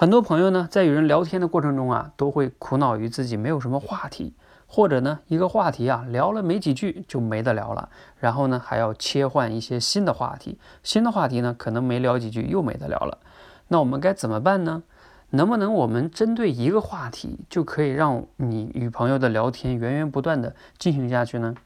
[0.00, 4.32] 很多朋友呢，在与人聊天的过程中啊，都会苦恼于自己没有什么话题，
[4.68, 7.88] 或者呢，一个话题啊，聊了没几句就没得聊了，
[8.20, 13.18] 然后呢，还要切换一些新的话题，新的话题呢，可能没聊几句又没得聊了。
[13.66, 14.84] 那我们该怎么办呢？
[15.30, 21.56] 能不能我们针对一个话题，就可以让你与朋友的聊天源源不断的进行下去呢？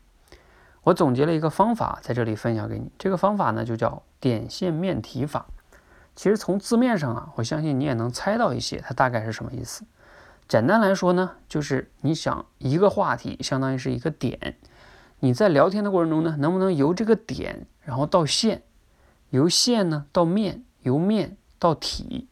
[0.85, 2.91] 我总结了一个方法，在这里分享给你。
[2.99, 5.45] 这个方法呢，就叫点线面题法。
[6.15, 9.85] 其实从字面上啊，我相信你也能猜到一些，它大概是什么意思。
[10.49, 14.57] 简单来说呢，就是你想一个话题，相当于是一个点，
[15.21, 18.63] 你在聊天的过程中呢，能不能由这个点，然后到线，
[19.31, 22.29] 由线呢到面，由面到体。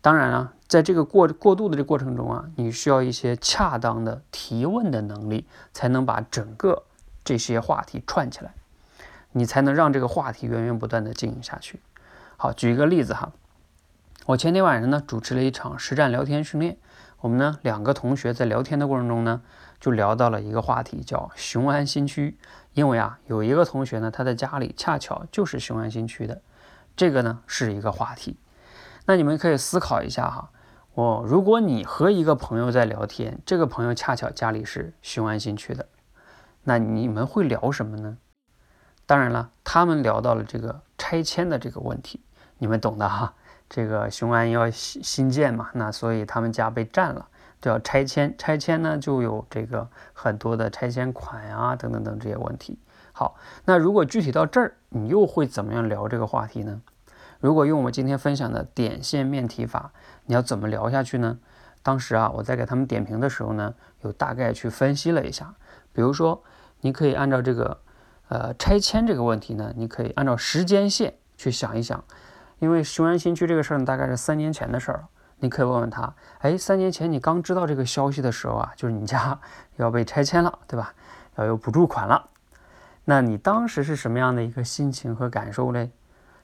[0.00, 6.84] 当然了，在这个过过渡的这过程中啊，你需要一些恰当的提问的能力，才能把整个
[7.24, 8.54] 这些话题串起来，
[9.32, 11.80] 你才能让这个话题源源不断的进行下去。
[12.42, 13.32] 好，举一个例子哈，
[14.24, 16.78] 我前天晚上呢主持了一场实战聊天训练，
[17.20, 19.42] 我们呢两个同学在聊天的过程中呢，
[19.78, 22.38] 就聊到了一个话题，叫雄安新区。
[22.72, 26.40] 因为啊，有一个同学呢，他的家里恰巧就是雄安新区的，
[26.96, 28.38] 这个呢是一个话题。
[29.04, 30.50] 那你们可以思考一下哈，
[30.94, 35.86] 我如果你和一个朋友在聊天，这个朋友恰巧家里是雄安新区的，
[36.64, 38.16] 那你们会聊什么呢？
[39.04, 42.22] 当然了，他们聊到了这个拆迁的这个问题。
[42.60, 43.32] 你们懂的哈，
[43.70, 47.26] 这个雄安要新新建嘛，那所以他们家被占了，
[47.58, 48.34] 就要拆迁。
[48.36, 52.78] 拆迁呢，就有这个很多的拆迁款呀，等等等这些问题。
[53.12, 56.82] 好，那如果具体到这儿，你又会怎么样聊这个话题呢？
[57.40, 59.92] 如果用我今天分享的点线面题法，
[60.26, 61.38] 你要怎么聊下去呢？
[61.82, 65.54] 当时啊，我在给他们点评的时候呢，有大概去分析了一下。
[65.94, 66.42] 比如说，
[66.82, 67.78] 你可以按照这个
[68.28, 72.04] 呃拆迁这个问题呢，你可以按照时间线去想一想。
[72.60, 75.08] 因为雄安新区这个事儿呢，大概是三年前的事儿了。
[75.40, 79.36] 你可以问问他，哎，三年前你刚知道这个消息的时候啊，就是你家
[79.76, 80.94] 要被拆迁了，对吧？
[81.36, 82.28] 要有补助款了，
[83.06, 85.90] 那你当时是什么样的一个心情和感受嘞？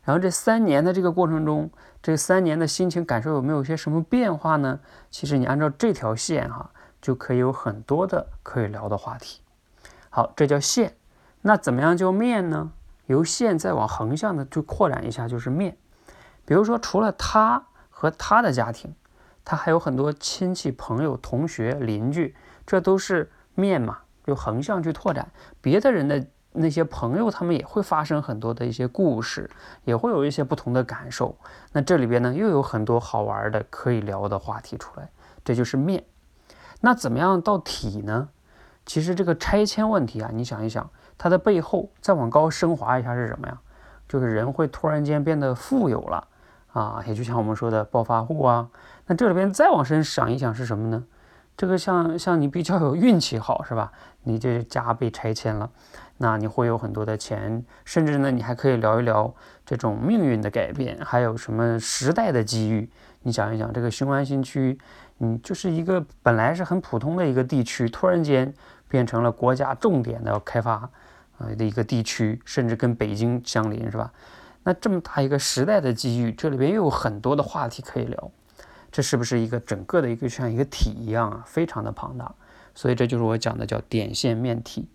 [0.02, 1.68] 然后这三年的这个过程中，
[2.00, 4.80] 这三年的心情感受有没有些什么变化呢？
[5.10, 6.70] 其实你按照这条线哈，
[7.02, 9.42] 就可以有很多的可以聊的话题。
[10.08, 10.96] 好，这叫线。
[11.42, 12.72] 那怎么样叫面呢？
[13.06, 15.76] 由线再往横向的就扩展一下，就是面。
[16.46, 18.94] 比如说，除了他和他的家庭，
[19.44, 22.34] 他还有很多亲戚、朋友、同学、邻居，
[22.64, 25.28] 这都是面嘛，就横向去拓展。
[25.60, 29.50] 别的人的那些朋友，他们也会发生很多的一些故事，
[29.84, 31.36] 也会有一些不同的感受。
[31.72, 35.10] 那这里边呢，又有很多好玩的可以聊的话题出来，
[35.44, 36.04] 这就是面。
[36.80, 38.28] 那怎么样到体呢？
[38.84, 43.58] 其实这个拆迁问题啊，你想一想，它的背后再往高升华一下是什么呀？
[44.08, 46.28] 就是人会突然间变得富有了。
[46.76, 48.68] 啊，也就像我们说的暴发户啊，
[49.06, 51.04] 那这里边再往深想一想是什么呢？
[51.56, 53.90] 这个像像你比较有运气好是吧？
[54.24, 55.70] 你这家被拆迁了，
[56.18, 62.90] 那你会有很多的钱，甚至呢，你还可以聊一聊这种命运的改变，还有什么时代的机遇。
[63.22, 64.78] 你想一想，这个雄安新区，
[65.20, 68.52] 嗯，就是一个本来是很普通的一个地区，突然间
[68.86, 70.74] 变成了国家重点的开发
[71.38, 74.12] 啊的一个地区，甚至跟北京相邻，是吧？
[74.66, 78.32] 那这么大一个时代的机遇，这里边又有很多的话题可以聊，
[78.90, 82.34] 这是不是一个整个的一个像一个体一样啊，非常的庞大？
[82.74, 84.88] 所以这就是我讲的叫点线面体。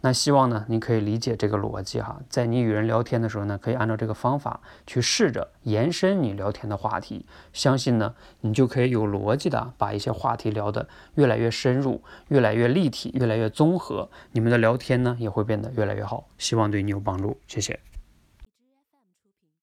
[0.00, 16.28] 那希望呢，你可以理解这个逻辑哈，在你与人聊天的时候呢，可以按照这个方法去试着延伸你聊天的话题，相信呢，你就可以有逻辑的把一些话题聊得越来越深入，越来越立体，越来越综合，你们的聊天呢也会变得越来越好。
[16.38, 17.78] 希望对你有帮助，谢谢。